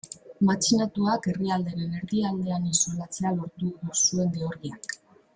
[0.49, 3.69] Matxinatuak herrialdearen erdialdean isolatzea lortu
[3.99, 4.97] zuen Georgiak.